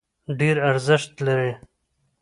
[0.39, 1.51] ډېر ارزښت نه لري.